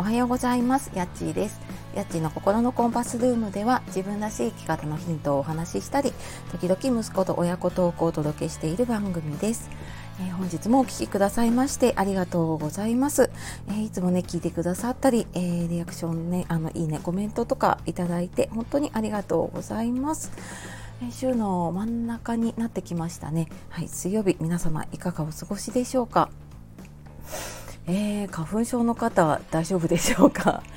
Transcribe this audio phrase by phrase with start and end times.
[0.00, 0.90] おはようございます。
[0.94, 1.60] やっちーです。
[1.94, 6.14] やっちーの心のコンパスルームでは自分らしい生き方のヒントをお話ししたり
[6.52, 9.68] 時々息子と親子トークをお届けしている番組です。
[10.18, 13.30] え、本日もお聴きくださいましてありがとうございます、
[13.70, 20.32] え、いつもね聞いてくださったり、え、リアクションねあのいいねコメントとかいただいて本当にありがとうございます。
[21.10, 23.48] 週の真ん中になってきましたね。
[23.68, 26.30] はい水曜日皆様いかがお過ごしでしょうか？
[27.92, 30.62] えー、花粉症の方は大丈夫でしょうか？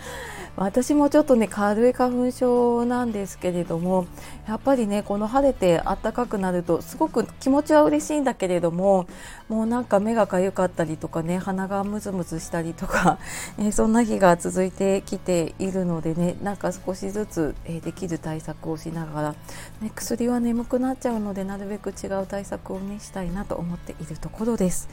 [0.55, 4.05] 私もちょっとね軽い花粉症なんですけれども
[4.47, 9.07] やっぱりねこの晴れて暖かくなるとすごく気持ちは嬉しいんだけれども
[9.49, 13.17] もうなんか目がかゆかったりとかね鼻がムズムズしたりとか、
[13.57, 19.35] えー、そんな日が続いてきているのでねなんか少しずつ、えー、できる対策をしながら、
[19.81, 24.87] ね、薬は眠くなっちゃうのでなるべく違う対策をねしたいなと思っているところです。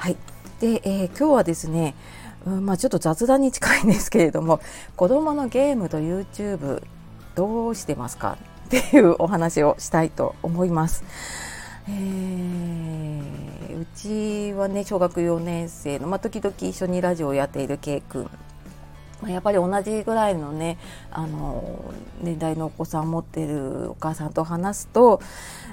[0.00, 0.16] はい
[0.60, 1.94] で、えー、今日はですね
[2.46, 4.60] うんまあ、ちょっと雑談に近いんですけれども
[4.96, 6.82] 子どものゲームと YouTube
[7.34, 8.38] どうしてますか？
[8.68, 11.04] っていうお話をしたいと思います。
[11.86, 18.30] えー、うちはね小学4年生の、まあ、時々一緒にラジオをやっている K 君
[19.22, 20.78] まあ、やっぱり同じぐらいのね
[21.10, 25.20] あの年代のお子さん持ってるお母さんと話すと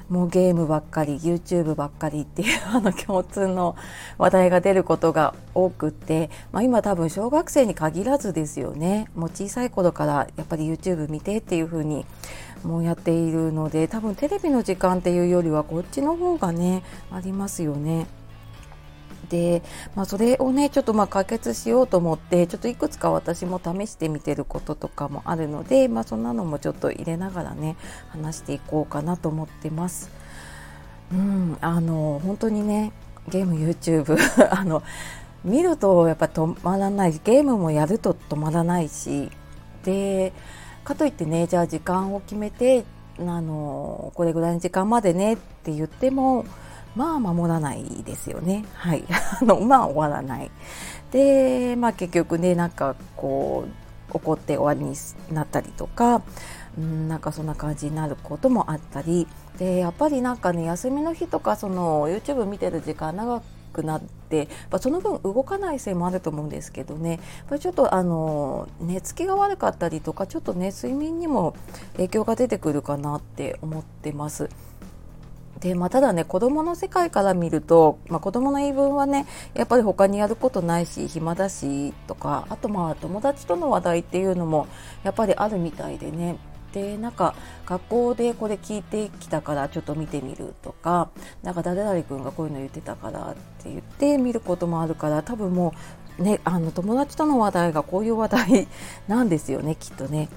[0.10, 3.76] もうゲームばっかり YouTube ばっかりっていうあの共通の
[4.18, 12.06] 話題が出ることが多くって、まあ、今多分小学生に限らずですよねもう小さい頃からやっぱり YouTube 見てっていう風に
[12.64, 18.08] もうやっているので多分テレビの時間っていうよりはこっちの方がねありますよね。
[19.30, 19.62] で、
[19.96, 27.76] まあ、それをねちょっとまあ解決しようと思ってちょっといくつか私も試してみてることとかもあるので、まあ、そんなのもちょっと入れながらね
[28.10, 30.10] 話していこうかなと思ってます。
[31.12, 32.92] うん、あの本当にね
[33.30, 34.18] ゲーム YouTube
[34.52, 34.84] あの
[35.44, 39.32] 見るとやっぱ止まらないゲームもやると止まらないし
[39.84, 40.34] で
[40.84, 42.84] かといってねじゃあ時間を決めて
[43.20, 46.46] あのこれぐらいの時間までねって言っても
[46.98, 48.66] まあ守らないですよね。
[48.74, 49.06] はい。
[49.40, 50.52] あの、まあ終わらない。
[51.12, 54.96] で、まあ結局ね、なんかこう、怒って終わりに
[55.34, 56.22] なったりとか、
[56.78, 59.28] うん、なんかそんな感じになることもあったり、
[59.60, 63.42] で、やっぱりなんかね、休みの日とか、その YouTube 見てる時間長
[63.78, 71.56] くなって、まあ、その分動かないせいもあると思うんですけどねやっぱりちょっとあの寝つきが悪かったりとかちょっとね睡眠にも
[71.94, 74.50] 影響が出てくるかなって思ってます。
[75.60, 79.26] でまあ、ただね子どもの世界から見ると、まあ、子どもの言い分はね
[79.56, 84.68] やっぱり他にやることないし暇だしとかあとまあ友達との話題っていうのも
[85.04, 86.38] やっぱりあるみたいでね
[86.74, 87.34] でなんか
[87.66, 91.10] 学校でこれ聞いてきたからちょっと見てみるとか
[91.42, 95.74] なんか誰々君がこういうの言ってたからって言って見ることもあるから多分も
[96.20, 98.68] うねあの友達との話題がこういう話題
[99.08, 100.30] なんですよねきっとね。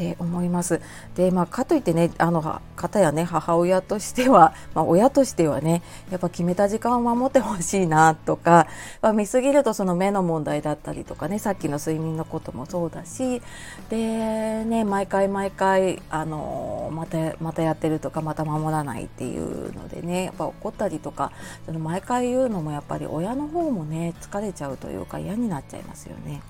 [0.00, 0.80] って思います。
[1.14, 8.66] で、まあ、かといってね、あの方やね、母親としては、 まあ、親としてはね、やっぱ決めた時間を守ってほしいなとか、
[9.02, 13.42] まあ、見すぎるとその目の問題だったりとかね、さっきの睡眠のこともそうだし、
[13.90, 21.30] で、ね、毎回毎回、あの、また、またやってるとか、また守らないっていうのでね、やっぱ怒ったりとか、
[21.66, 26.40] その毎回言うのもやっぱり親の方もね、疲れちゃうというか嫌になっちゃいますよね。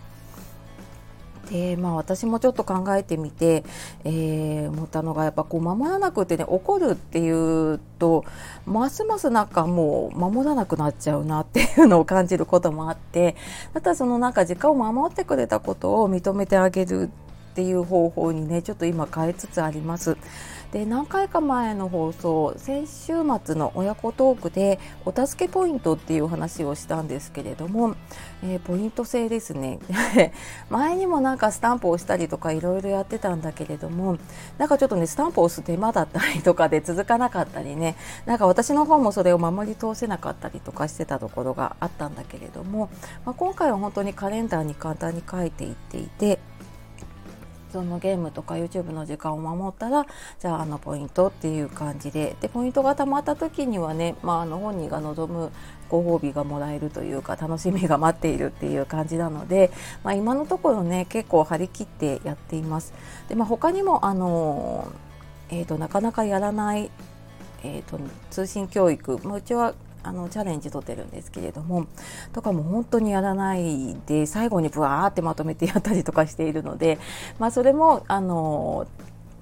[1.50, 3.64] でまあ、私もちょっと考えてみて、
[4.04, 8.24] えー、思ったのがやっぱこう守らなくてね怒るっていうと
[8.66, 13.34] ますますなんかもう守らなくなっちゃうなっていうのを感じることもあって
[13.74, 17.10] だったらそのなんか時間を守ってくれたことを認めてあげる
[17.60, 20.16] っていう方法にねちょっと今変えつつあります。
[20.72, 27.96] で何回か前の放送先週末の親子トークでお助けポイントっていう話をしたんですけれども、
[28.44, 29.80] えー、ポイント制ですね
[30.70, 34.16] 前にもなんかスタンプをしたりとかいろいろやってたんだけれども
[34.58, 42.90] なんかちょっとねスタンプを押す手間だったりとかで続かなかったりねなんか私の方もそれを守り通せなかったりとかしてたところがあったんだけれども、
[43.26, 46.38] まあ、今回は本当にカレンダーに簡単に書いていっていて
[47.70, 50.06] そのゲームとか YouTube の時間を守ったら
[50.38, 55.50] じゃああのポイントっていう感じででポイントがたまった時にはね、まあ、あの本人が望む
[55.88, 59.70] ご褒美がもらえるというか楽しみが待っているっていう感じなので、
[60.04, 62.92] まあ、今のところね結構張り切ってやっています。
[63.28, 64.90] でまあ、他にもあの、
[65.50, 66.90] えーと、なかなかやらない、
[67.62, 67.98] えーと
[68.30, 71.86] 通信教育、まあ、うちはあのチャレンジ取ってるんですけれども
[72.32, 76.98] とかも本当にやらないで最後にブワーってまとめてやったりとかしているので、
[77.38, 78.86] まあ、それもあの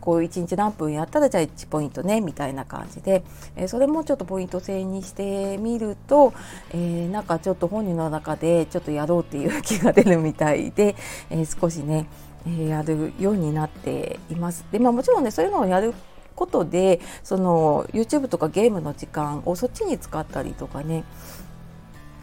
[0.00, 3.22] こう1日何分やったらじゃあ1ポイントねみたいな感じで、
[3.56, 6.32] えー、それもちょっとポイント制にしてみると、
[6.70, 10.96] えー、なんかちょっと本人の中でちょっとやろうっていう気が出るみたいで、
[11.30, 12.06] えー、少しね、
[12.46, 14.64] え、やるようになっています。
[14.72, 15.92] でまあ、もちろんねそういうのをやる
[16.38, 21.02] ことでその YouTube とかゲームの時間をそっちに使ったりとかね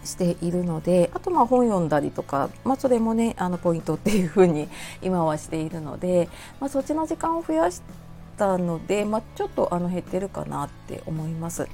[0.05, 4.69] しているのであとまあ本読んだりとか、まあ、それもねあのポイントっていうふうに
[5.03, 6.29] 今はしているので、
[6.61, 7.81] まあ、そっちの時間を増やし
[8.37, 11.67] たので、まあ、ちょっとあの減ってるかなって思います。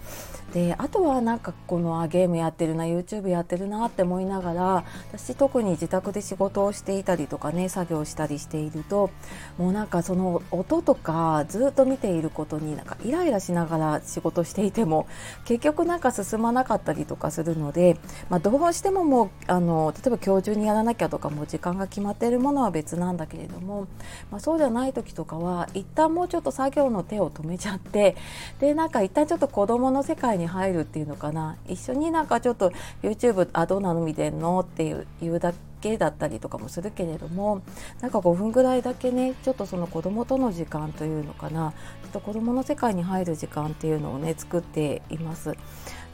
[0.54, 9.12] であとはなんかこのゲームやってるな YouTube やってるなって思いながら私特に自宅で仕事をしていたりとかね作業したりしていると
[9.58, 15.08] もうなんかその音とかずっと見ていることになんかイライラしながら仕事していても
[15.46, 17.98] 結局なんか進まなかったりとかするので、
[18.30, 23.88] まあ、どうしてももうあの例えば今日中にやらなきゃとかも時間が決まっているものは別なんだけれども、
[24.30, 28.18] まあ、そうじゃない時とかは一旦もうちょっと作業の手を止めちゃって
[28.60, 31.56] でなんか一旦ちょっと子どもの世界にに入るっていうのかな？
[31.68, 32.72] 一緒になんかちょっと
[33.02, 37.62] YouTube あどうなの見てんのっていう言うだけだったりとかもするけれども
[38.02, 41.74] なんか5分ぐらいだけねちょっとその子供との時間というのかな？
[42.04, 45.56] ちょっと子供の世界に入る時間っていうのをね作っています。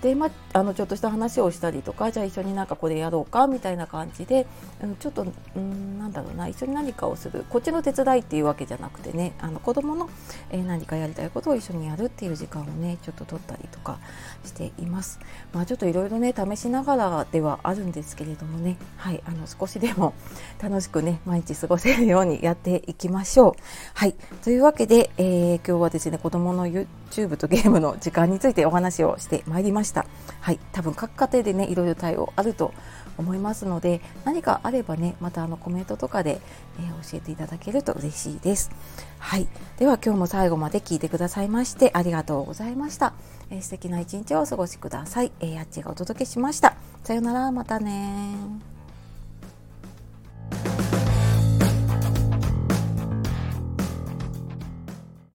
[0.02, 4.46] で、まあ、のちょっとした話をしたりとかじゃあ一緒になんかこれやろうかみたいな感じで、
[4.82, 10.10] うん、ちょっとうんなんだろうな一緒に何かをするこっちの手伝いっていうわけじゃなくてねあの子供の、
[10.52, 14.00] えー、何かやりたいことを一緒にやるっていう時間をねちょっと取ったりとか
[14.46, 15.20] しています。
[15.54, 20.14] まあ、ちょっといろいろね試しながらではあるんですけれどもね、はい、あの少しでも
[20.62, 23.54] 楽しくね毎日過ごせるようにやっていきましょう。
[23.94, 26.68] はいというわけで、えー、今日はですね子供の
[27.10, 30.06] YouTube とゲームの時間についてお話をしてまいりました。
[30.42, 32.74] はい、多分各家庭でねいろいろ対応あると
[33.18, 36.40] 思いますので何かあればねまたあのコメントとかで、
[36.80, 38.72] えー、教えていただけると嬉しいです。
[39.20, 43.14] はい、では今日も最後まで聞いてくださいましてありがとうございました。
[43.50, 45.32] えー、素敵な一日をお過ごしください。
[45.40, 46.76] えー、やっちがお届けしました。
[47.04, 48.77] さよならまたね